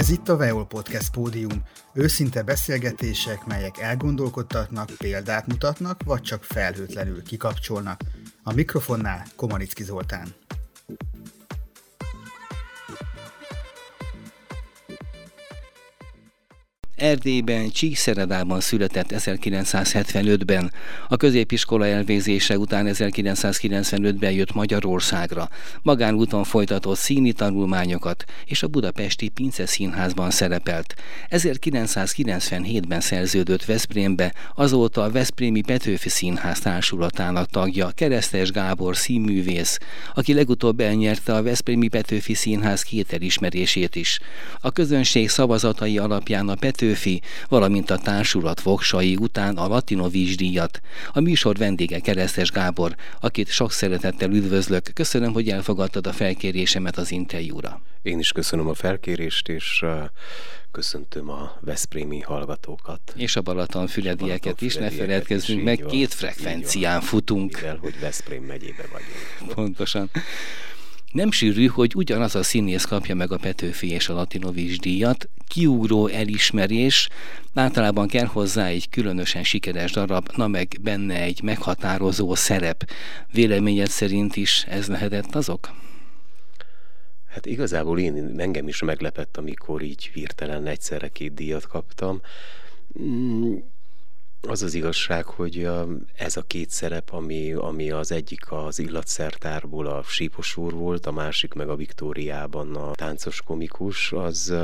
[0.00, 7.22] Ez itt a Veol Podcast Pódium, őszinte beszélgetések, melyek elgondolkodtatnak, példát mutatnak, vagy csak felhőtlenül
[7.22, 8.00] kikapcsolnak.
[8.42, 10.34] A mikrofonnál Komanicki Zoltán.
[17.00, 20.72] Erdélyben, Csíkszeredában született 1975-ben.
[21.08, 25.48] A középiskola elvégzése után 1995-ben jött Magyarországra.
[25.82, 30.94] Magánúton folytatott színi tanulmányokat, és a budapesti Pince Színházban szerepelt.
[31.30, 39.78] 1997-ben szerződött Veszprémbe, azóta a Veszprémi Petőfi Színház társulatának tagja, Keresztes Gábor színművész,
[40.14, 44.18] aki legutóbb elnyerte a Veszprémi Petőfi Színház két elismerését is.
[44.60, 50.80] A közönség szavazatai alapján a Petőfi Petőfi, valamint a társulat voksai után a Latinovics díjat.
[51.12, 54.90] A műsor vendége Keresztes Gábor, akit sok szeretettel üdvözlök.
[54.94, 57.80] Köszönöm, hogy elfogadtad a felkérésemet az interjúra.
[58.02, 59.84] Én is köszönöm a felkérést, és
[60.70, 63.00] köszöntöm a Veszprémi hallgatókat.
[63.16, 67.54] És a Balaton füledieket is, ne feledkezzünk meg, két frekvencián futunk.
[67.54, 69.54] Mivel, hogy Veszprém megyébe vagyunk.
[69.54, 70.10] Pontosan.
[71.12, 76.06] Nem sűrű, hogy ugyanaz a színész kapja meg a Petőfi és a Latinovics díjat, kiugró
[76.06, 77.08] elismerés,
[77.54, 82.90] általában kell hozzá egy különösen sikeres darab, na meg benne egy meghatározó szerep.
[83.32, 85.70] Véleményed szerint is ez lehetett azok?
[87.26, 92.20] Hát igazából én, engem is meglepett, amikor így hirtelen egyszerre két díjat kaptam.
[94.48, 95.68] Az az igazság, hogy
[96.16, 101.12] ez a két szerep, ami, ami az egyik az illatszertárból a sípos úr volt, a
[101.12, 104.54] másik meg a Viktóriában a táncos komikus, az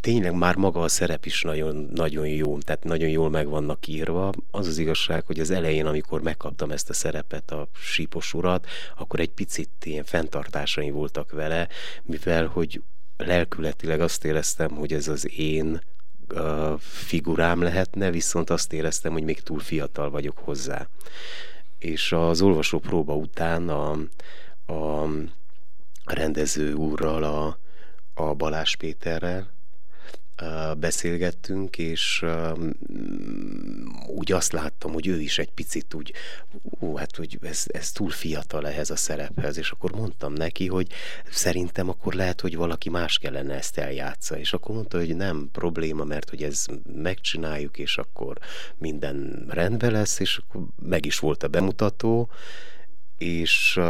[0.00, 4.32] tényleg már maga a szerep is nagyon, nagyon jó, tehát nagyon jól meg vannak írva.
[4.50, 9.20] Az az igazság, hogy az elején, amikor megkaptam ezt a szerepet, a sípos urat, akkor
[9.20, 11.68] egy picit ilyen fenntartásaim voltak vele,
[12.02, 12.82] mivel hogy
[13.16, 15.80] lelkületileg azt éreztem, hogy ez az én
[16.78, 20.88] figurám lehetne, viszont azt éreztem, hogy még túl fiatal vagyok hozzá.
[21.78, 23.90] És az olvasó próba után a,
[24.72, 25.08] a
[26.04, 27.58] rendező úrral, a,
[28.14, 29.52] a Balázs Péterrel,
[30.78, 32.24] beszélgettünk, és
[34.06, 36.12] úgy azt láttam, hogy ő is egy picit úgy,
[36.80, 40.86] ó, hát hogy ez, ez túl fiatal ehhez a szerephez, és akkor mondtam neki, hogy
[41.30, 46.04] szerintem akkor lehet, hogy valaki más kellene ezt eljátsza, és akkor mondta, hogy nem probléma,
[46.04, 48.38] mert hogy ez megcsináljuk, és akkor
[48.76, 52.30] minden rendben lesz, és akkor meg is volt a bemutató,
[53.18, 53.80] és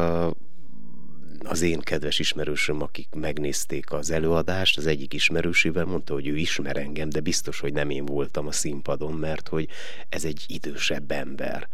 [1.45, 6.77] az én kedves ismerősöm, akik megnézték az előadást, az egyik ismerősével mondta, hogy ő ismer
[6.77, 9.69] engem, de biztos, hogy nem én voltam a színpadon, mert hogy
[10.09, 11.69] ez egy idősebb ember.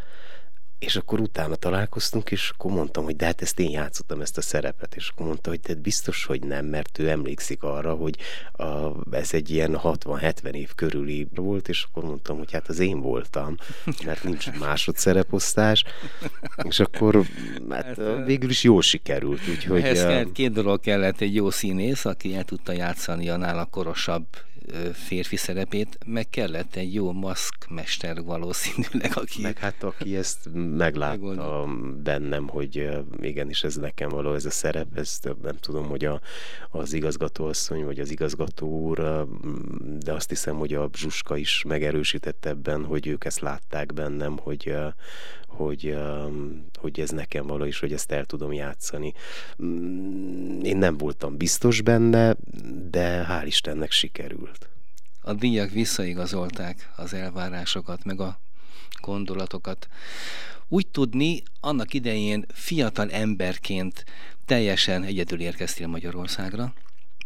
[0.80, 4.40] És akkor utána találkoztunk, és akkor mondtam, hogy de hát ezt én játszottam ezt a
[4.40, 8.16] szerepet, és akkor mondta, hogy te biztos, hogy nem, mert ő emlékszik arra, hogy
[8.52, 13.00] a, ez egy ilyen 60-70 év körüli volt, és akkor mondtam, hogy hát az én
[13.00, 13.56] voltam,
[14.04, 15.84] mert nincs másodszereposztás,
[16.62, 17.24] és akkor
[17.70, 19.48] hát, hát végül is jól sikerült.
[19.48, 24.26] Úgyhogy, ehhez két dolog kellett, egy jó színész, aki el tudta játszani a nála korosabb
[24.92, 29.42] férfi szerepét, meg kellett egy jó maszkmester valószínűleg, aki...
[29.42, 31.68] Meg hát aki ezt meglátta
[32.02, 32.88] bennem, hogy
[33.20, 36.20] igenis ez nekem való ez a szerep, ezt nem tudom, hogy a,
[36.70, 39.26] az igazgatóasszony, vagy az igazgató úr,
[39.98, 44.74] de azt hiszem, hogy a Zsuska is megerősített ebben, hogy ők ezt látták bennem, hogy,
[45.46, 45.96] hogy,
[46.74, 49.12] hogy ez nekem való, és hogy ezt el tudom játszani.
[49.62, 52.36] Mm, én nem voltam biztos benne,
[52.90, 54.59] de hál' Istennek sikerült.
[55.30, 58.40] A díjak visszaigazolták az elvárásokat, meg a
[59.00, 59.88] gondolatokat.
[60.68, 64.04] Úgy tudni, annak idején fiatal emberként
[64.44, 66.72] teljesen egyedül érkeztél Magyarországra.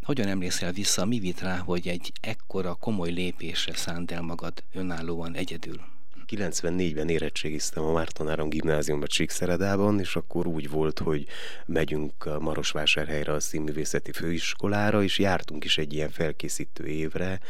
[0.03, 5.35] Hogyan emlékszel vissza, mi vitt rá, hogy egy ekkora komoly lépésre szánt el magad önállóan
[5.35, 5.94] egyedül?
[6.37, 11.27] 94-ben érettségiztem a Márton Áron gimnáziumban Csíkszeredában, és akkor úgy volt, hogy
[11.67, 17.41] megyünk Marosvásárhelyre a színművészeti főiskolára, és jártunk is egy ilyen felkészítő évre,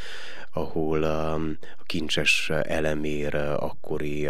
[0.53, 4.29] ahol a, a kincses elemér akkori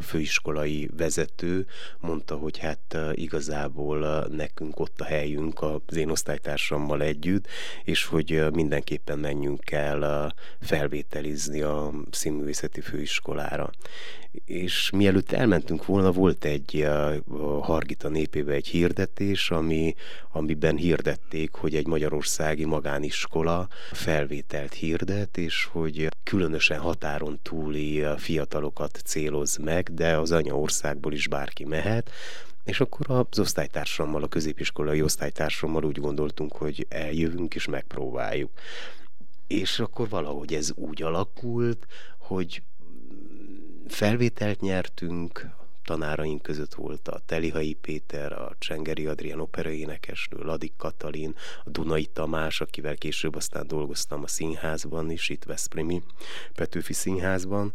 [0.00, 1.66] főiskolai vezető
[2.00, 7.46] mondta, hogy hát igazából nekünk ott a helyünk az én osztálytársammal együtt,
[7.84, 13.70] és hogy mindenképpen menjünk el felvételizni a színművészeti főiskolára.
[14.44, 19.94] És mielőtt elmentünk volna, volt egy a Hargita népébe egy hirdetés, ami,
[20.32, 29.56] amiben hirdették, hogy egy magyarországi magániskola felvételt hirdet, és hogy különösen határon túli fiatalokat céloz
[29.56, 32.10] meg, de az anyaországból is bárki mehet,
[32.64, 38.50] És akkor az osztálytársammal, a középiskolai osztálytársammal úgy gondoltunk, hogy eljövünk és megpróbáljuk.
[39.46, 41.86] És akkor valahogy ez úgy alakult,
[42.18, 42.62] hogy
[43.86, 45.46] felvételt nyertünk,
[45.84, 52.60] tanáraink között volt a Telihai Péter, a Csengeri Adrián operaénekesnő, Ladik Katalin, a Dunai Tamás,
[52.60, 56.02] akivel később aztán dolgoztam a színházban is, itt Veszprémi
[56.54, 57.72] Petőfi Színházban,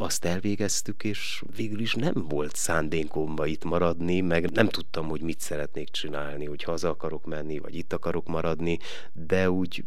[0.00, 5.40] azt elvégeztük, és végül is nem volt szándékomba itt maradni, meg nem tudtam, hogy mit
[5.40, 8.78] szeretnék csinálni, hogy haza akarok menni, vagy itt akarok maradni,
[9.12, 9.84] de úgy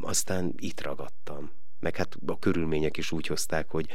[0.00, 3.86] aztán itt ragadtam meg hát a körülmények is úgy hozták, hogy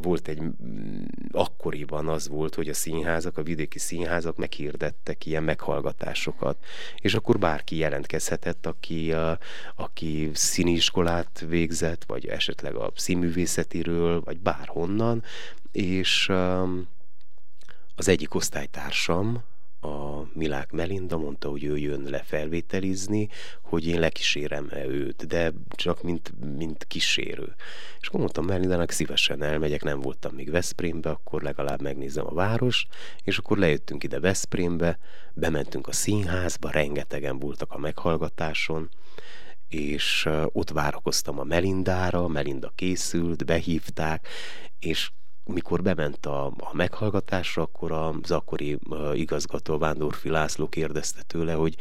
[0.00, 6.64] volt egy, mm, akkoriban az volt, hogy a színházak, a vidéki színházak meghirdettek ilyen meghallgatásokat,
[6.96, 9.30] és akkor bárki jelentkezhetett, aki, uh,
[9.76, 15.22] aki színiskolát végzett, vagy esetleg a színművészetiről, vagy bárhonnan,
[15.72, 16.28] és
[17.94, 19.42] az egyik osztálytársam,
[19.80, 23.28] a Milák Melinda mondta, hogy ő jön le felvételizni,
[23.62, 27.54] hogy én lekísérem -e őt, de csak mint, mint kísérő.
[28.00, 32.86] És akkor mondtam Melindának, szívesen elmegyek, nem voltam még Veszprémbe, akkor legalább megnézem a város,
[33.24, 34.98] és akkor lejöttünk ide Veszprémbe,
[35.32, 38.88] bementünk a színházba, rengetegen voltak a meghallgatáson,
[39.68, 44.28] és ott várakoztam a Melindára, Melinda készült, behívták,
[44.78, 45.10] és
[45.52, 48.78] mikor bement a, a meghallgatásra, akkor az akkori
[49.14, 51.76] igazgató Vándorfi László kérdezte tőle, hogy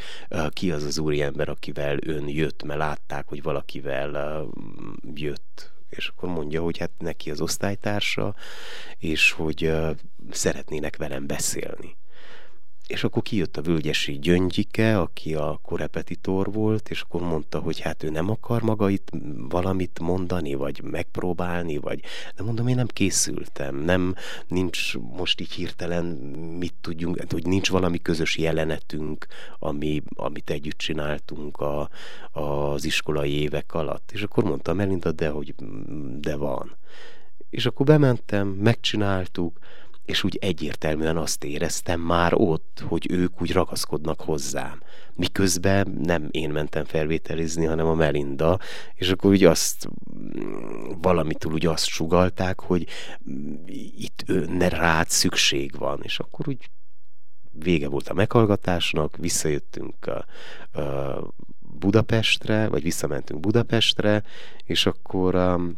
[0.50, 4.54] ki az az úriember, akivel ön jött, mert látták, hogy valakivel uh,
[5.14, 5.72] jött.
[5.90, 8.36] És akkor mondja, hogy hát neki az osztálytársa,
[8.98, 9.72] és hogy
[10.32, 11.98] szeretnének velem beszélni
[12.90, 18.04] és akkor kijött a völgyesi Gyöngyike, aki a korepetitor volt, és akkor mondta, hogy hát
[18.04, 19.10] ő nem akar maga itt
[19.50, 22.02] valamit mondani, vagy megpróbálni, vagy
[22.36, 24.16] de mondom, én nem készültem, nem,
[24.48, 26.06] nincs most így hirtelen
[26.60, 29.26] mit tudjunk, hogy nincs valami közös jelenetünk,
[29.60, 31.90] ami, amit együtt csináltunk a,
[32.32, 34.12] az iskolai évek alatt.
[34.12, 35.54] És akkor mondta Melinda, de hogy
[36.20, 36.76] de van.
[37.50, 39.60] És akkor bementem, megcsináltuk,
[40.10, 44.82] és úgy egyértelműen azt éreztem már ott, hogy ők úgy ragaszkodnak hozzám.
[45.16, 48.60] Miközben nem én mentem felvételizni, hanem a Melinda,
[48.96, 49.90] és akkor úgy azt
[51.02, 52.88] valamitől úgy azt sugalták, hogy
[53.98, 56.70] itt ne rád szükség van, és akkor úgy
[57.52, 60.26] vége volt a meghallgatásnak, visszajöttünk a,
[60.80, 64.24] a Budapestre, vagy visszamentünk Budapestre,
[64.64, 65.78] és akkor um,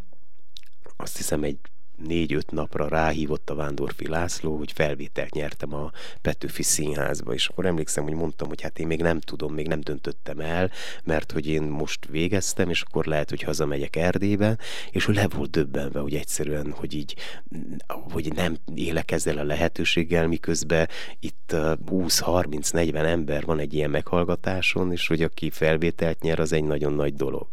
[0.98, 1.58] azt hiszem egy
[1.98, 5.92] négy-öt napra ráhívott a Vándorfi László, hogy felvételt nyertem a
[6.22, 9.80] Petőfi Színházba, és akkor emlékszem, hogy mondtam, hogy hát én még nem tudom, még nem
[9.80, 10.72] döntöttem el,
[11.04, 14.58] mert hogy én most végeztem, és akkor lehet, hogy hazamegyek Erdélybe,
[14.92, 17.16] és le volt döbbenve, hogy egyszerűen, hogy így,
[17.88, 20.88] hogy nem élek ezzel a lehetőséggel, miközben
[21.20, 21.56] itt
[21.90, 27.14] 20-30-40 ember van egy ilyen meghallgatáson, és hogy aki felvételt nyer, az egy nagyon nagy
[27.14, 27.48] dolog.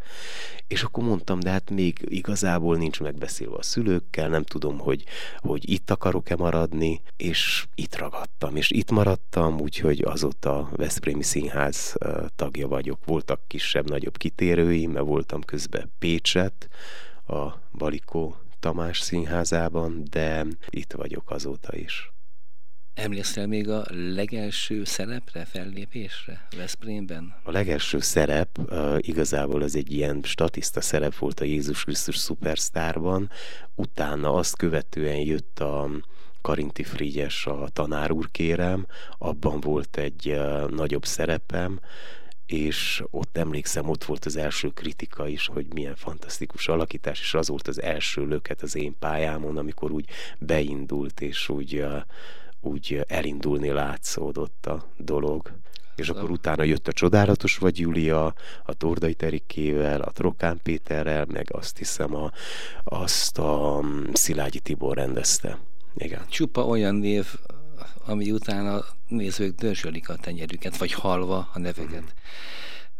[0.66, 5.04] És akkor mondtam, de hát még igazából nincs megbeszélve a szülőkkel, nem tudom, hogy,
[5.36, 11.96] hogy itt akarok-e maradni, és itt ragadtam, és itt maradtam, úgyhogy azóta Veszprémi Színház
[12.36, 13.04] tagja vagyok.
[13.04, 16.68] Voltak kisebb-nagyobb kitérőim, mert voltam közben Pécset,
[17.26, 22.12] a Balikó Tamás színházában, de itt vagyok azóta is.
[22.98, 27.34] Emlékszel még a legelső szerepre, fellépésre Veszprémben?
[27.42, 33.30] A legelső szerep uh, igazából az egy ilyen statiszta szerep volt a Jézus Krisztus Superstárban,
[33.74, 35.90] utána azt követően jött a
[36.42, 38.86] Karinti Frigyes, a tanár úr kérem,
[39.18, 41.80] abban volt egy uh, nagyobb szerepem,
[42.46, 47.48] és ott emlékszem, ott volt az első kritika is, hogy milyen fantasztikus alakítás, és az
[47.48, 50.04] volt az első löket az én pályámon, amikor úgy
[50.38, 52.02] beindult, és úgy uh,
[52.60, 55.52] úgy elindulni látszódott a dolog.
[55.96, 58.34] És akkor utána jött a Csodálatos vagy Júlia,
[58.64, 62.32] a Tordai Terikével, a Trokán Péterrel, meg azt hiszem a,
[62.84, 65.58] azt a mm, Szilágyi Tibor rendezte.
[65.96, 66.26] Igen.
[66.28, 67.26] Csupa olyan név,
[68.06, 72.02] ami után a nézők dörzsölik a tenyerüket, vagy halva a neveket.
[72.02, 72.06] Mm.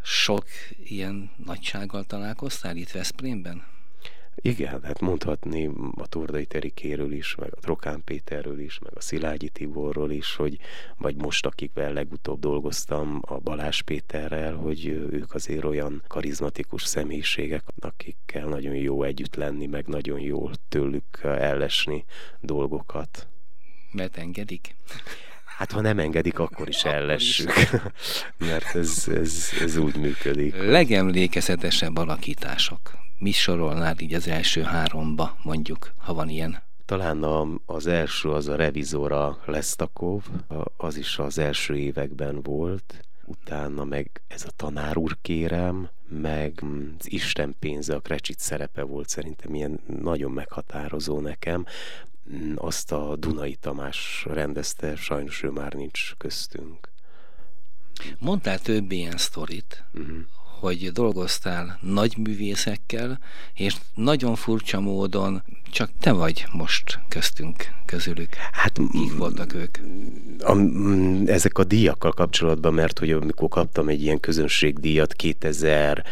[0.02, 0.44] Sok
[0.84, 3.62] ilyen nagysággal találkoztál itt Veszprémben?
[4.40, 9.49] Igen, hát mondhatni a Tordai Terikéről is, meg a Trokán Péterről is, meg a Szilágyi
[9.49, 10.59] Tiborról is, hogy
[10.97, 18.47] vagy most, akikvel legutóbb dolgoztam a Balás Péterrel, hogy ők azért olyan karizmatikus személyiségek, akikkel
[18.47, 22.04] nagyon jó együtt lenni, meg nagyon jó tőlük ellesni
[22.40, 23.28] dolgokat.
[23.92, 24.75] Mert engedik?
[25.58, 27.52] Hát ha nem engedik, akkor is ellessük.
[28.48, 30.56] Mert ez, ez, ez úgy működik.
[30.56, 36.62] Legemlékezetesebb alakítások mi sorolnád így az első háromba, mondjuk, ha van ilyen?
[36.84, 40.22] Talán a, az első az a revizora Lesztakov,
[40.76, 46.62] az is az első években volt, utána meg ez a tanár úr kérem, meg
[46.98, 51.66] az Isten pénze, a Krecsit szerepe volt szerintem ilyen nagyon meghatározó nekem.
[52.54, 56.88] Azt a Dunai Tamás rendezte, sajnos ő már nincs köztünk.
[58.18, 60.18] Mondtál több ilyen sztorit, uh-huh
[60.61, 63.18] hogy dolgoztál nagy művészekkel,
[63.54, 68.35] és nagyon furcsa módon csak te vagy most köztünk, közülük.
[68.52, 69.78] Hát kik voltak ők?
[70.38, 70.56] A,
[71.26, 76.04] ezek a díjakkal kapcsolatban, mert hogy amikor kaptam egy ilyen közönségdíjat 2000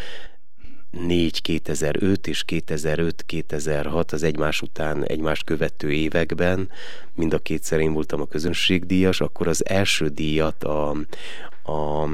[0.99, 6.69] 4, 2005 és 2005, 2006 az egymás után, egymást követő években,
[7.15, 10.89] mind a kétszer én voltam a közönségdíjas, akkor az első díjat a,
[11.63, 12.09] a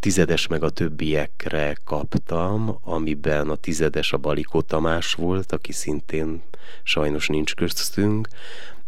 [0.00, 6.42] tizedes meg a többiekre kaptam, amiben a tizedes a Balikó Tamás volt, aki szintén
[6.82, 8.28] sajnos nincs köztünk,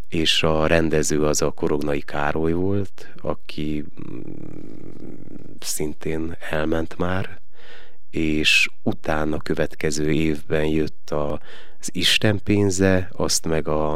[0.09, 4.21] és a rendező az a Korognai Károly volt, aki mm,
[5.61, 7.42] szintén elment már,
[8.13, 11.41] és utána következő évben jött a,
[11.81, 13.95] az Isten pénze, azt meg a,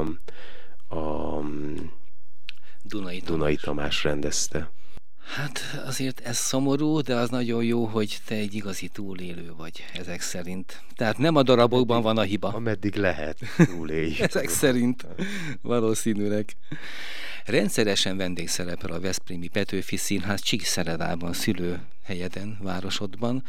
[0.89, 1.41] a
[2.83, 3.23] Dunai Tamás.
[3.25, 4.71] Dunai Tamás rendezte.
[5.35, 10.21] Hát azért ez szomorú, de az nagyon jó, hogy te egy igazi túlélő vagy ezek
[10.21, 10.83] szerint.
[10.95, 12.49] Tehát nem a darabokban van a hiba.
[12.49, 14.21] Ameddig lehet túlélni.
[14.29, 15.07] ezek szerint
[15.63, 16.57] valószínűleg.
[17.45, 23.45] Rendszeresen vendégszerepel a Veszprémi Petőfi Színház Csíkszeredában szülő helyeden, városodban.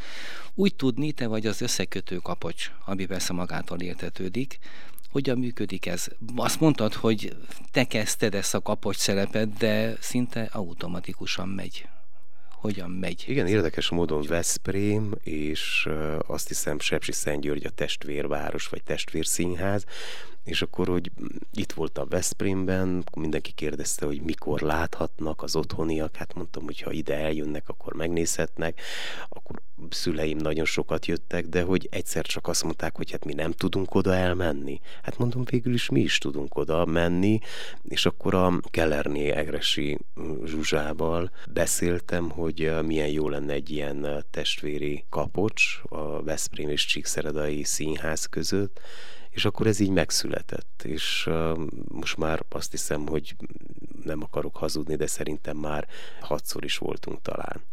[0.54, 4.60] Úgy tudni, te vagy az összekötő kapocs, ami persze magától értetődik,
[5.10, 6.08] hogyan működik ez?
[6.36, 7.36] Azt mondtad, hogy
[7.72, 11.88] te kezdted ezt a kapocs szerepet, de szinte automatikusan megy.
[12.52, 13.24] Hogyan megy?
[13.28, 15.90] Igen, érdekes módon Veszprém, és
[16.28, 19.86] azt hiszem Sepsi Szentgyörgy a testvérváros, vagy testvérszínház,
[20.48, 21.12] és akkor, hogy
[21.54, 27.18] itt voltam Veszprémben, mindenki kérdezte, hogy mikor láthatnak az otthoniak, hát mondtam, hogy ha ide
[27.18, 28.82] eljönnek, akkor megnézhetnek,
[29.30, 33.52] akkor szüleim nagyon sokat jöttek, de hogy egyszer csak azt mondták, hogy hát mi nem
[33.52, 34.80] tudunk oda elmenni.
[35.02, 37.40] Hát mondom, végül is mi is tudunk oda menni,
[37.84, 39.98] és akkor a Kellerné Egresi
[40.46, 48.26] Zsuzsával beszéltem, hogy milyen jó lenne egy ilyen testvéri kapocs a Veszprém és Csíkszeredai színház
[48.26, 48.80] között,
[49.38, 53.36] és akkor ez így megszületett, és uh, most már azt hiszem, hogy
[54.04, 55.88] nem akarok hazudni, de szerintem már
[56.20, 57.66] hatszor is voltunk talán.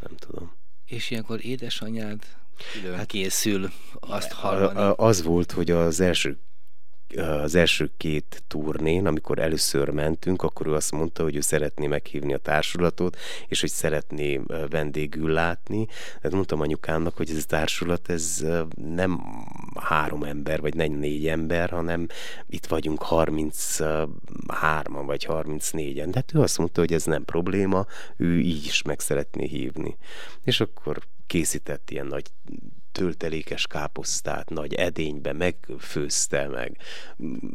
[0.00, 0.52] Nem tudom.
[0.84, 2.22] És ilyenkor édesanyád
[2.72, 3.70] külön hát, készül
[4.00, 4.94] azt hallani?
[4.96, 6.38] Az volt, hogy az első
[7.16, 12.34] az első két turnén, amikor először mentünk, akkor ő azt mondta, hogy ő szeretné meghívni
[12.34, 13.16] a társulatot,
[13.48, 14.40] és hogy szeretné
[14.70, 15.86] vendégül látni.
[15.86, 19.20] Tehát mondtam anyukámnak, hogy ez a társulat, ez nem
[19.80, 22.06] három ember, vagy négy ember, hanem
[22.46, 26.06] itt vagyunk 33-an, vagy 34-en.
[26.10, 29.96] De hát ő azt mondta, hogy ez nem probléma, ő így is meg szeretné hívni.
[30.44, 32.26] És akkor készített ilyen nagy
[32.94, 36.76] töltelékes káposztát nagy edénybe megfőzte meg,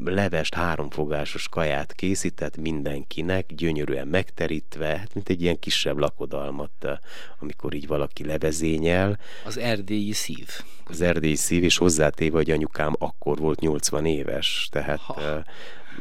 [0.05, 6.99] levest háromfogásos kaját készített mindenkinek, gyönyörűen megterítve, hát mint egy ilyen kisebb lakodalmat,
[7.39, 9.19] amikor így valaki levezényel.
[9.45, 10.47] Az erdélyi szív.
[10.85, 15.43] Az erdélyi szív, és hozzátéve, hogy anyukám akkor volt 80 éves, tehát ha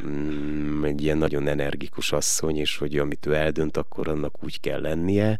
[0.06, 4.80] mm, egy ilyen nagyon energikus asszony, és hogy amit ő eldönt, akkor annak úgy kell
[4.80, 5.38] lennie,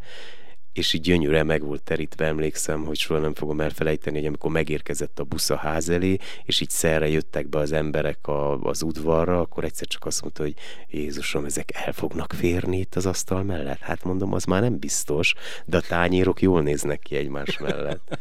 [0.79, 5.19] és így gyönyörűen meg volt terítve, emlékszem, hogy soha nem fogom elfelejteni, hogy amikor megérkezett
[5.19, 9.39] a busz a ház elé, és így szerre jöttek be az emberek a, az udvarra,
[9.39, 10.53] akkor egyszer csak azt mondta, hogy
[10.89, 13.79] Jézusom, ezek el fognak férni itt az asztal mellett.
[13.79, 15.33] Hát mondom, az már nem biztos,
[15.65, 18.17] de a tányérok jól néznek ki egymás mellett.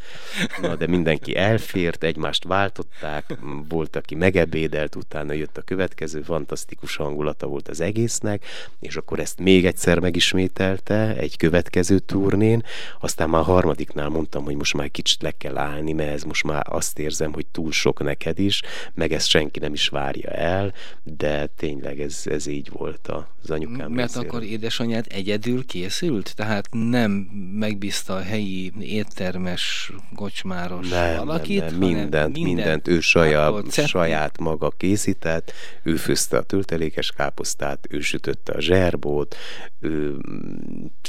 [0.61, 3.38] Na, de mindenki elfért, egymást váltották,
[3.69, 8.45] volt, aki megebédelt, utána jött a következő, fantasztikus hangulata volt az egésznek,
[8.81, 12.62] és akkor ezt még egyszer megismételte, egy következő turné, elején,
[13.00, 16.45] aztán már a harmadiknál mondtam, hogy most már kicsit le kell állni, mert ez most
[16.45, 18.62] már azt érzem, hogy túl sok neked is,
[18.95, 23.09] meg ezt senki nem is várja el, de tényleg ez, ez így volt
[23.43, 24.28] az anyukám Mert részéről.
[24.28, 26.35] akkor édesanyád egyedül készült?
[26.37, 27.11] Tehát nem
[27.52, 31.61] megbízta a helyi éttermes, kocsmáros nem, valakit?
[31.61, 35.52] Nem, nem, mindent, mindent, mindent ő saját, saját maga készített,
[35.83, 39.37] ő főzte a töltelékes káposztát, ő sütötte a zserbót,
[39.81, 40.17] ő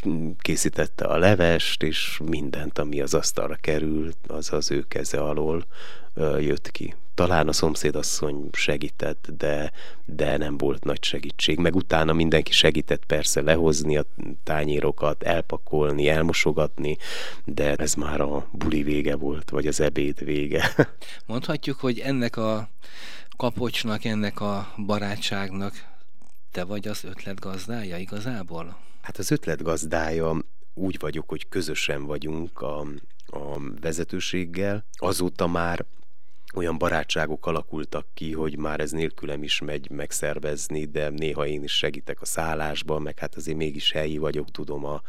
[0.07, 5.65] mm, készítette a levest, és mindent, ami az asztalra került, az az ő keze alól
[6.39, 6.95] jött ki.
[7.13, 9.71] Talán a szomszédasszony segített, de,
[10.05, 11.57] de nem volt nagy segítség.
[11.57, 14.05] Meg utána mindenki segített persze lehozni a
[14.43, 16.97] tányérokat, elpakolni, elmosogatni,
[17.45, 20.73] de ez már a buli vége volt, vagy az ebéd vége.
[21.25, 22.69] Mondhatjuk, hogy ennek a
[23.37, 25.73] kapocsnak, ennek a barátságnak
[26.51, 28.77] te vagy az ötlet gazdája igazából?
[29.01, 30.37] Hát az ötlet gazdája
[30.73, 32.79] úgy vagyok, hogy közösen vagyunk a,
[33.25, 34.85] a vezetőséggel.
[34.91, 35.85] Azóta már
[36.55, 41.77] olyan barátságok alakultak ki, hogy már ez nélkülem is megy megszervezni, de néha én is
[41.77, 45.01] segítek a szállásban, meg hát azért mégis helyi vagyok, tudom a,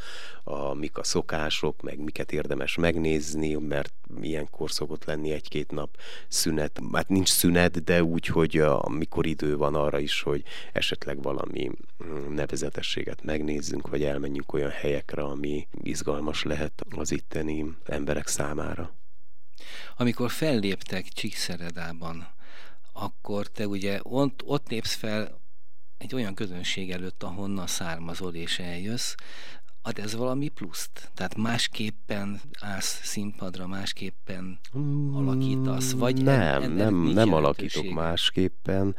[0.45, 5.97] a mik a szokások, meg miket érdemes megnézni, mert ilyenkor szokott lenni egy-két nap
[6.29, 6.81] szünet.
[6.93, 10.43] Hát nincs szünet, de úgy, hogy amikor idő van arra is, hogy
[10.73, 11.71] esetleg valami
[12.05, 19.00] mm, nevezetességet megnézzünk, vagy elmenjünk olyan helyekre, ami izgalmas lehet az itteni emberek számára.
[19.97, 22.29] Amikor felléptek Csíkszeredában,
[22.93, 25.40] akkor te ugye ott, ott lépsz fel
[25.99, 29.14] egy olyan közönség előtt, ahonnan származol és eljössz,
[29.83, 31.11] ad ez valami pluszt?
[31.14, 34.61] Tehát másképpen állsz színpadra, másképpen
[35.12, 35.93] alakítasz?
[35.93, 38.97] Vagy nem, en, nem, nem alakítok másképpen.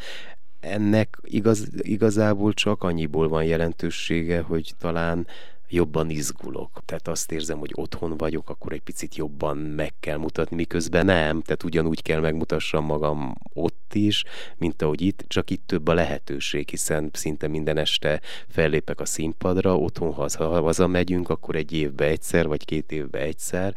[0.60, 5.28] Ennek igaz, igazából csak annyiból van jelentősége, hogy talán
[5.72, 6.82] jobban izgulok.
[6.86, 11.42] Tehát azt érzem, hogy otthon vagyok, akkor egy picit jobban meg kell mutatni, miközben nem.
[11.42, 14.24] Tehát ugyanúgy kell megmutassam magam ott is,
[14.58, 19.78] mint ahogy itt, csak itt több a lehetőség, hiszen szinte minden este fellépek a színpadra,
[19.78, 23.76] otthon haza, haza megyünk, akkor egy évbe egyszer, vagy két évbe egyszer,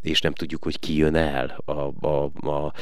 [0.00, 2.72] és nem tudjuk, hogy ki jön el a, a, a,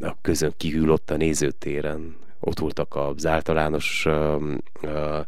[0.00, 4.42] a közön kívül a nézőtéren ott voltak az általános uh,
[4.82, 5.20] uh,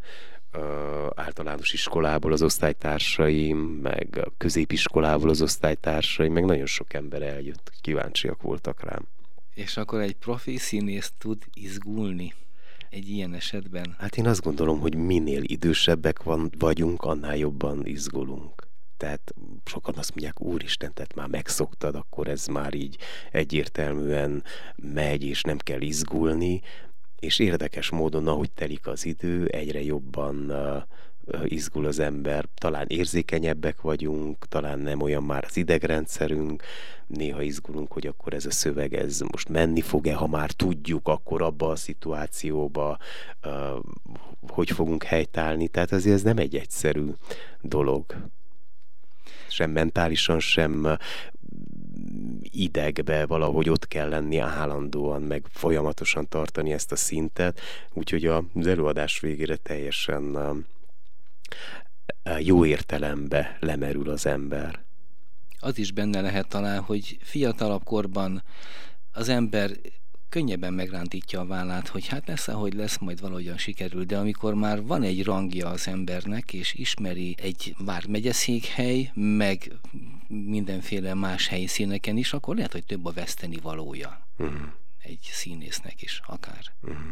[1.15, 8.43] általános iskolából az osztálytársaim, meg a középiskolából az osztálytársaim, meg nagyon sok ember eljött, kíváncsiak
[8.43, 9.09] voltak rám.
[9.55, 12.35] És akkor egy profi színész tud izgulni
[12.91, 13.95] egy ilyen esetben?
[13.99, 18.69] Hát én azt gondolom, hogy minél idősebbek van, vagyunk, annál jobban izgulunk.
[18.97, 22.97] Tehát sokan azt mondják, úristen, tehát már megszoktad, akkor ez már így
[23.31, 24.45] egyértelműen
[24.77, 26.61] megy, és nem kell izgulni,
[27.21, 30.53] és érdekes módon, ahogy telik az idő, egyre jobban
[31.45, 36.63] izgul az ember, talán érzékenyebbek vagyunk, talán nem olyan már az idegrendszerünk,
[37.07, 41.43] néha izgulunk, hogy akkor ez a szöveg, ez most menni fog-e, ha már tudjuk, akkor
[41.43, 42.99] abba a szituációba
[44.49, 47.07] hogy fogunk helytállni, tehát azért ez nem egy egyszerű
[47.61, 48.17] dolog.
[49.49, 50.97] Sem mentálisan, sem
[52.43, 57.61] idegbe valahogy ott kell lenni állandóan, meg folyamatosan tartani ezt a szintet,
[57.93, 60.37] úgyhogy az előadás végére teljesen
[62.39, 64.85] jó értelembe lemerül az ember.
[65.59, 68.43] Az is benne lehet talán, hogy fiatalabb korban
[69.13, 69.71] az ember
[70.31, 74.83] könnyebben megrántítja a vállát, hogy hát lesz, ahogy lesz, majd valahogyan sikerül, de amikor már
[74.83, 79.73] van egy rangja az embernek, és ismeri egy vármegyeszékhely, meg
[80.29, 84.27] mindenféle más helyszíneken is, akkor lehet, hogy több a veszteni valója.
[84.39, 84.61] Uh-huh.
[85.03, 86.63] Egy színésznek is, akár.
[86.83, 87.07] Uh-huh.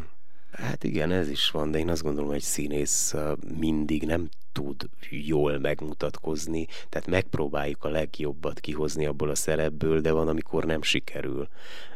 [0.51, 3.15] Hát igen, ez is van, de én azt gondolom, hogy egy színész
[3.59, 10.27] mindig nem tud jól megmutatkozni, tehát megpróbáljuk a legjobbat kihozni abból a szerepből, de van,
[10.27, 11.47] amikor nem sikerül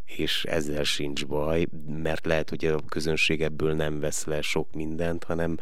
[0.06, 5.24] és ezzel sincs baj, mert lehet, hogy a közönség ebből nem vesz le sok mindent,
[5.24, 5.58] hanem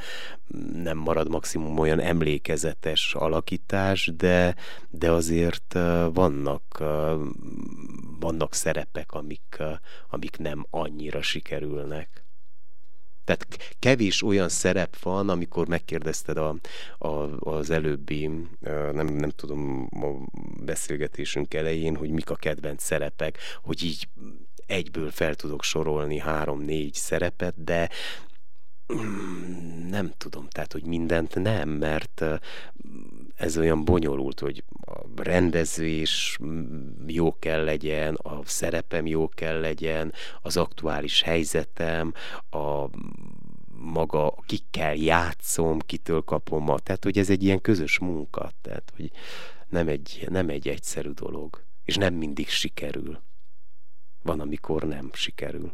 [0.73, 4.55] nem marad maximum olyan emlékezetes alakítás, de,
[4.89, 5.73] de azért
[6.13, 6.83] vannak,
[8.19, 9.63] vannak szerepek, amik,
[10.09, 12.23] amik nem annyira sikerülnek.
[13.31, 16.55] Tehát kevés olyan szerep van, amikor megkérdezted a,
[16.97, 18.29] a, az előbbi,
[18.91, 24.07] nem, nem tudom, a beszélgetésünk elején, hogy mik a kedvenc szerepek, hogy így
[24.65, 27.89] egyből fel tudok sorolni három-négy szerepet, de
[28.93, 32.23] mm, nem tudom, tehát, hogy mindent nem, mert
[33.35, 36.39] ez olyan bonyolult, hogy a rendezés
[37.07, 42.13] jó kell legyen, a szerepem jó kell legyen, az aktuális helyzetem,
[42.49, 42.89] a
[43.77, 49.11] maga, kikkel játszom, kitől kapom a, tehát hogy ez egy ilyen közös munka, tehát hogy
[49.69, 53.21] nem egy, nem egy egyszerű dolog, és nem mindig sikerül.
[54.23, 55.73] Van, amikor nem sikerül.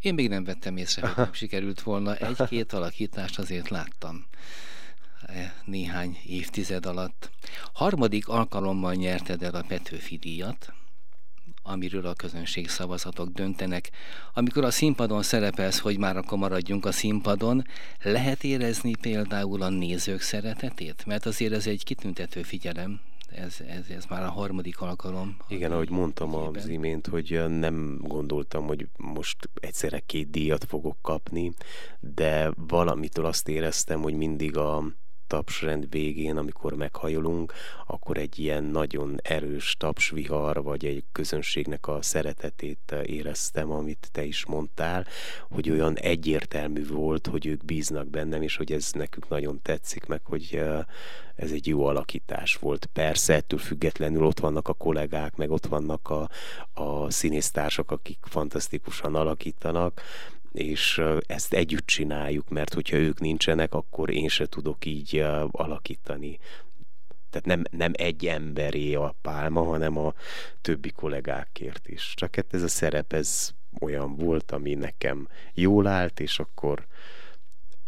[0.00, 2.16] Én még nem vettem észre, hogy nem sikerült volna.
[2.16, 4.26] Egy-két alakítást azért láttam
[5.64, 7.30] néhány évtized alatt.
[7.72, 10.72] Harmadik alkalommal nyerted el a Petőfi díjat,
[11.62, 13.90] amiről a közönség szavazatok döntenek.
[14.34, 17.64] Amikor a színpadon szerepelsz, hogy már akkor maradjunk a színpadon,
[18.02, 21.06] lehet érezni például a nézők szeretetét?
[21.06, 23.00] Mert azért ez egy kitüntető figyelem,
[23.34, 25.36] ez, ez, ez már a harmadik alkalom.
[25.48, 31.52] Igen, ahogy mondtam az imént, hogy nem gondoltam, hogy most egyszerre két díjat fogok kapni,
[32.00, 34.84] de valamitől azt éreztem, hogy mindig a
[35.30, 37.52] tapsrend végén, amikor meghajolunk,
[37.86, 44.46] akkor egy ilyen nagyon erős tapsvihar, vagy egy közönségnek a szeretetét éreztem, amit te is
[44.46, 45.06] mondtál,
[45.50, 50.20] hogy olyan egyértelmű volt, hogy ők bíznak bennem, és hogy ez nekük nagyon tetszik, meg
[50.24, 50.62] hogy
[51.36, 52.86] ez egy jó alakítás volt.
[52.92, 56.28] Persze, ettől függetlenül ott vannak a kollégák, meg ott vannak a,
[56.82, 60.02] a színésztársak, akik fantasztikusan alakítanak,
[60.52, 66.38] és ezt együtt csináljuk, mert hogyha ők nincsenek, akkor én se tudok így alakítani.
[67.30, 70.14] Tehát nem, nem egy emberé a pálma, hanem a
[70.60, 72.12] többi kollégákért is.
[72.16, 76.86] Csak hát ez a szerep, ez olyan volt, ami nekem jól állt, és akkor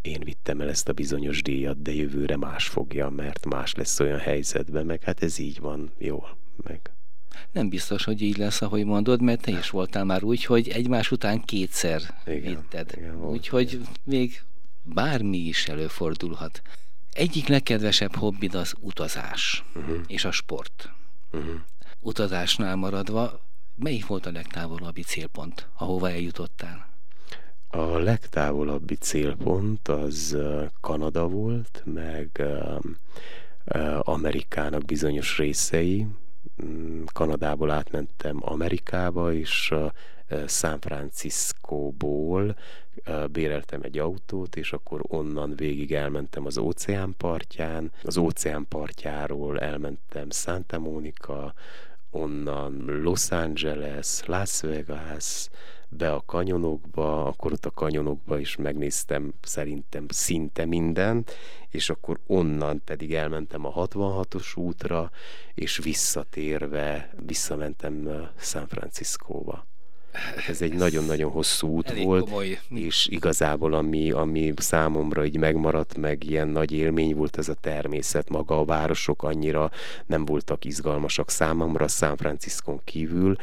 [0.02, 4.18] én vittem el ezt a bizonyos díjat, de jövőre más fogja, mert más lesz olyan
[4.18, 6.90] helyzetben, meg hát ez így van jól, meg
[7.52, 11.10] nem biztos, hogy így lesz, ahogy mondod, mert te is voltál már úgy, hogy egymás
[11.10, 12.98] után kétszer igen, vitted.
[13.20, 14.42] Úgyhogy még
[14.82, 16.62] bármi is előfordulhat.
[17.12, 19.96] Egyik legkedvesebb hobbid az utazás uh-huh.
[20.06, 20.90] és a sport.
[21.32, 21.54] Uh-huh.
[22.00, 23.40] Utazásnál maradva,
[23.74, 26.90] melyik volt a legtávolabbi célpont, ahova eljutottál?
[27.68, 30.36] A legtávolabbi célpont az
[30.80, 32.42] Kanada volt, meg
[33.98, 36.06] Amerikának bizonyos részei,
[37.12, 39.74] Kanadából átmentem Amerikába, és
[40.46, 42.56] San Franciscóból
[43.30, 47.92] béreltem egy autót, és akkor onnan végig elmentem az óceán partján.
[48.02, 51.54] Az óceán partjáról elmentem Santa Monica,
[52.10, 55.48] onnan Los Angeles, Las Vegas,
[55.96, 61.32] be a kanyonokba, akkor ott a kanyonokba is megnéztem szerintem szinte mindent,
[61.68, 65.10] és akkor onnan pedig elmentem a 66-os útra,
[65.54, 69.66] és visszatérve visszamentem San Franciscóba.
[70.48, 72.58] Ez egy nagyon-nagyon hosszú út Elég volt, komoly.
[72.70, 78.28] és igazából ami, ami számomra így megmaradt, meg ilyen nagy élmény volt ez a természet,
[78.28, 79.70] maga a városok annyira
[80.06, 83.36] nem voltak izgalmasak számomra, San Franciscon kívül,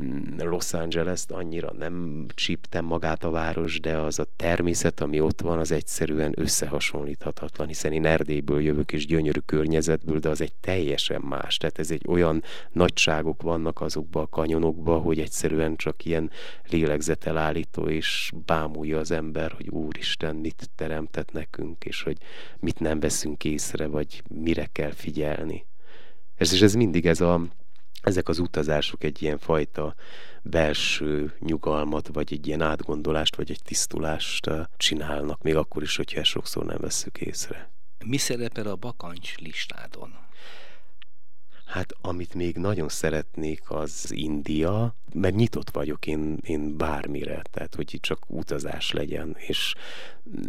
[0.00, 5.40] mm, Los Angeles-t annyira nem csíptem magát a város, de az a természet, ami ott
[5.40, 11.20] van, az egyszerűen összehasonlíthatatlan, hiszen én Erdélyből jövök, és gyönyörű környezetből, de az egy teljesen
[11.20, 11.56] más.
[11.56, 16.30] Tehát ez egy olyan nagyságok vannak azokba a kanyonokba, hogy egyszerűen csak ilyen ilyen
[16.68, 22.16] lélegzetelállító, és bámulja az ember, hogy Úristen mit teremtett nekünk, és hogy
[22.58, 25.66] mit nem veszünk észre, vagy mire kell figyelni.
[26.36, 27.40] És ez mindig ez a,
[28.02, 29.94] ezek az utazások egy ilyen fajta
[30.42, 36.64] belső nyugalmat, vagy egy ilyen átgondolást, vagy egy tisztulást csinálnak, még akkor is, hogyha sokszor
[36.64, 37.70] nem veszük észre.
[38.04, 40.25] Mi szerepel a bakancs listádon?
[41.66, 47.94] Hát amit még nagyon szeretnék, az India, mert nyitott vagyok én, én bármire, tehát hogy
[47.94, 49.74] itt csak utazás legyen, és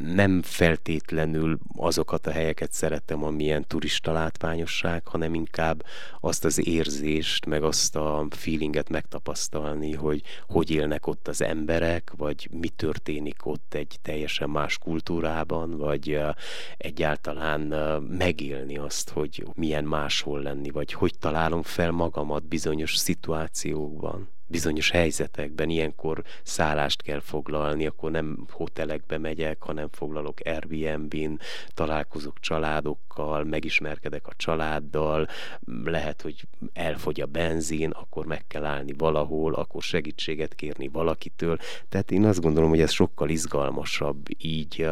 [0.02, 5.84] nem feltétlenül azokat a helyeket szeretem, amilyen turista látványosság, hanem inkább
[6.20, 12.50] azt az érzést, meg azt a feelinget megtapasztalni, hogy hogy élnek ott az emberek, vagy
[12.52, 16.20] mi történik ott egy teljesen más kultúrában, vagy
[16.78, 17.62] egyáltalán
[18.10, 25.70] megélni azt, hogy milyen máshol lenni, vagy hogy találom fel magamat bizonyos szituációkban bizonyos helyzetekben
[25.70, 31.40] ilyenkor szállást kell foglalni, akkor nem hotelekbe megyek, hanem foglalok Airbnb-n,
[31.74, 35.28] találkozok családokkal, megismerkedek a családdal,
[35.84, 41.58] lehet, hogy elfogy a benzin, akkor meg kell állni valahol, akkor segítséget kérni valakitől.
[41.90, 44.88] Tehát én azt gondolom, hogy ez sokkal izgalmasabb így,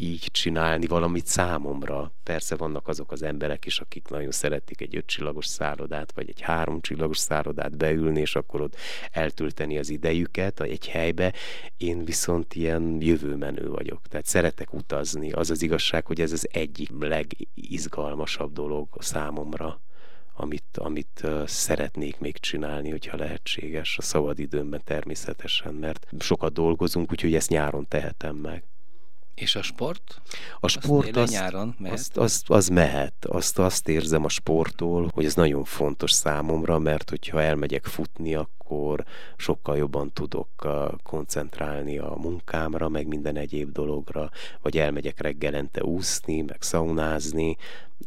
[0.00, 2.12] így csinálni valamit számomra.
[2.22, 7.18] Persze vannak azok az emberek is, akik nagyon szeretik egy ötcsillagos szállodát, vagy egy háromcsillagos
[7.18, 8.76] szállodát beülni, és akkor ott
[9.10, 11.32] eltölteni az idejüket egy helybe.
[11.76, 14.00] Én viszont ilyen jövőmenő vagyok.
[14.08, 15.32] Tehát szeretek utazni.
[15.32, 19.80] Az az igazság, hogy ez az egyik legizgalmasabb dolog számomra
[20.34, 27.48] amit, amit szeretnék még csinálni, hogyha lehetséges, a szabadidőmben természetesen, mert sokat dolgozunk, úgyhogy ezt
[27.48, 28.69] nyáron tehetem meg.
[29.40, 30.20] És a sport?
[30.60, 31.98] A sport azt, nyáron mehet?
[31.98, 33.24] Azt, azt, az mehet.
[33.24, 39.04] Azt, azt érzem a sporttól, hogy ez nagyon fontos számomra, mert hogyha elmegyek futni, akkor
[39.36, 40.48] sokkal jobban tudok
[41.02, 44.30] koncentrálni a munkámra, meg minden egyéb dologra,
[44.62, 47.56] vagy elmegyek reggelente úszni, meg szaunázni.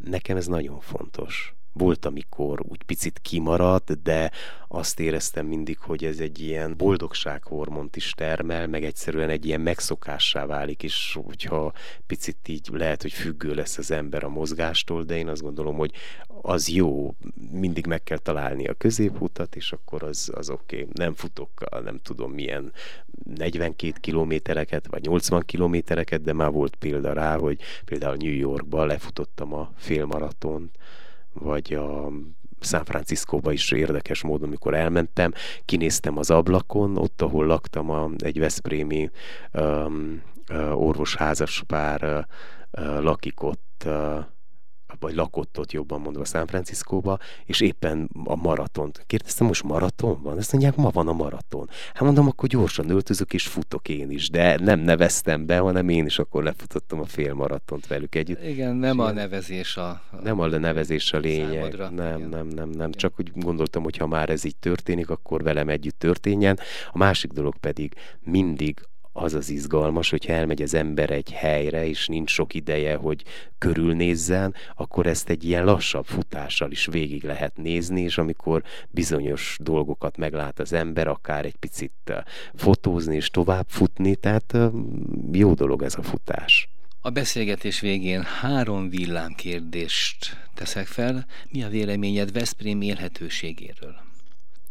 [0.03, 4.31] Nekem ez nagyon fontos volt, amikor úgy picit kimaradt, de
[4.67, 10.45] azt éreztem mindig, hogy ez egy ilyen boldogsághormont is termel, meg egyszerűen egy ilyen megszokássá
[10.45, 11.73] válik, és hogyha
[12.07, 15.91] picit így lehet, hogy függő lesz az ember a mozgástól, de én azt gondolom, hogy
[16.41, 17.15] az jó,
[17.51, 20.81] mindig meg kell találni a középutat, és akkor az, az oké.
[20.81, 20.87] Okay.
[20.93, 22.71] Nem futok, nem tudom milyen
[23.23, 29.53] 42 kilométereket, vagy 80 kilométereket, de már volt példa rá, hogy például New Yorkba lefutottam
[29.53, 30.71] a félmaratont,
[31.33, 32.09] vagy a
[32.59, 35.33] San Franciscóba is érdekes módon, amikor elmentem,
[35.65, 39.09] kinéztem az ablakon, ott, ahol laktam, a, egy Veszprémi
[39.53, 44.25] um, uh, orvosházas pár uh, uh, lakik ott, uh,
[44.99, 49.03] vagy lakott ott jobban mondva San Franciscóba, és éppen a maratont.
[49.07, 50.37] Kérdeztem, most maraton van?
[50.37, 51.69] Ezt mondják, ma van a maraton.
[51.93, 56.05] Hát mondom, akkor gyorsan öltözök, és futok én is, de nem neveztem be, hanem én
[56.05, 58.43] is akkor lefutottam a fél maratont velük együtt.
[58.43, 61.51] Igen, nem a nevezés a, a Nem a nevezés a lényeg.
[61.53, 61.89] Számodra.
[61.89, 62.29] Nem, Igen.
[62.29, 62.91] nem, nem, nem.
[62.91, 66.59] Csak úgy gondoltam, hogy ha már ez így történik, akkor velem együtt történjen.
[66.91, 68.79] A másik dolog pedig mindig
[69.13, 73.23] az az izgalmas, hogyha elmegy az ember egy helyre, és nincs sok ideje, hogy
[73.57, 80.17] körülnézzen, akkor ezt egy ilyen lassabb futással is végig lehet nézni, és amikor bizonyos dolgokat
[80.17, 82.13] meglát az ember, akár egy picit
[82.55, 84.57] fotózni és tovább futni, tehát
[85.31, 86.67] jó dolog ez a futás.
[87.01, 91.25] A beszélgetés végén három villámkérdést teszek fel.
[91.51, 93.95] Mi a véleményed Veszprém élhetőségéről?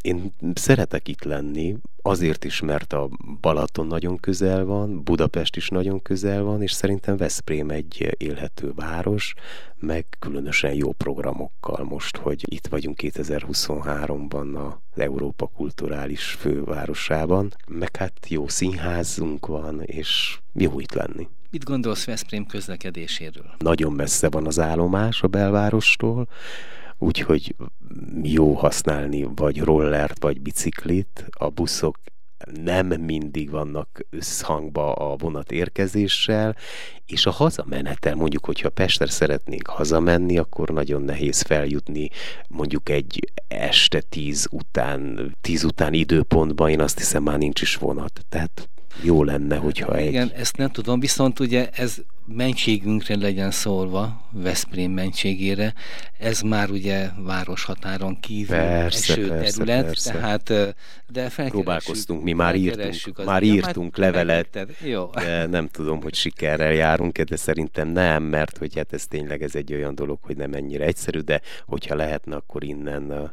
[0.03, 3.09] Én szeretek itt lenni, azért is, mert a
[3.41, 9.35] Balaton nagyon közel van, Budapest is nagyon közel van, és szerintem Veszprém egy élhető város,
[9.79, 18.29] meg különösen jó programokkal most, hogy itt vagyunk 2023-ban az Európa kulturális fővárosában, meg hát
[18.29, 21.29] jó színházunk van, és jó itt lenni.
[21.51, 23.55] Mit gondolsz Veszprém közlekedéséről?
[23.59, 26.29] Nagyon messze van az állomás a belvárostól,
[27.03, 27.55] úgyhogy
[28.23, 31.27] jó használni vagy rollert, vagy biciklit.
[31.31, 31.99] A buszok
[32.62, 36.57] nem mindig vannak összhangba a vonat érkezéssel,
[37.07, 42.11] és a hazamenetel, mondjuk, hogyha Pestre szeretnénk hazamenni, akkor nagyon nehéz feljutni
[42.49, 48.21] mondjuk egy este tíz után, tíz után időpontban, én azt hiszem már nincs is vonat.
[48.29, 48.69] Tehát
[49.03, 50.07] jó lenne, hogyha egy...
[50.07, 55.75] Igen, ezt nem tudom, viszont ugye ez mentségünkre legyen szólva, Veszprém mentségére,
[56.19, 60.13] ez már ugye városhatáron kívül persze, eső persze, terület, persze.
[60.13, 60.53] tehát
[61.09, 65.11] de Próbálkoztunk, mi már írtunk, már írtunk levelet, Jó.
[65.15, 69.55] de nem tudom, hogy sikerrel járunk de szerintem nem, mert hogy hát ez tényleg ez
[69.55, 73.33] egy olyan dolog, hogy nem ennyire egyszerű, de hogyha lehetne, akkor innen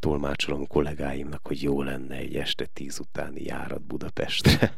[0.00, 4.72] tolmácsolom kollégáimnak, hogy jó lenne egy este tíz utáni járat Budapestre.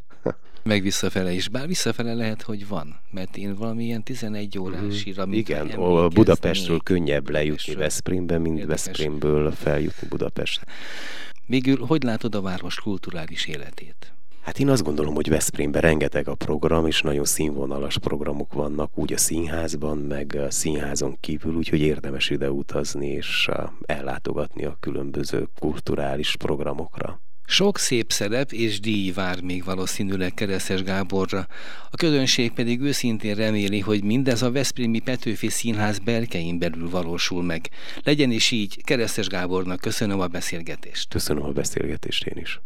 [0.63, 5.27] Meg visszafele is, bár visszafele lehet, hogy van, mert én valamilyen 11 órásira...
[5.27, 8.85] Mm, igen, a Budapestről könnyebb lejutni Veszprémbe, mint Érdekes.
[8.85, 10.67] Veszprémből feljutni Budapestre.
[11.47, 14.13] Végül, hogy látod a város kulturális életét?
[14.41, 19.13] Hát én azt gondolom, hogy Veszprémben rengeteg a program, és nagyon színvonalas programok vannak, úgy
[19.13, 23.49] a színházban, meg a színházon kívül, úgyhogy érdemes ide utazni és
[23.83, 27.21] ellátogatni a különböző kulturális programokra.
[27.51, 31.47] Sok szép szerep és díj vár még valószínűleg Keresztes Gáborra.
[31.91, 37.69] A közönség pedig őszintén reméli, hogy mindez a Veszprémi Petőfi Színház berkein belül valósul meg.
[38.03, 41.09] Legyen is így, Keresztes Gábornak köszönöm a beszélgetést.
[41.09, 42.61] Köszönöm a beszélgetést én is.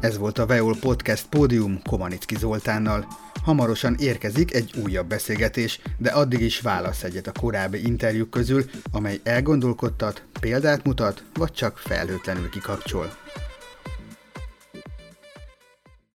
[0.00, 3.06] Ez volt a Veol Podcast Pódium Komanicki Zoltánnal.
[3.42, 9.20] Hamarosan érkezik egy újabb beszélgetés, de addig is válasz egyet a korábbi interjúk közül, amely
[9.22, 13.16] elgondolkodtat, példát mutat, vagy csak felhőtlenül kikapcsol.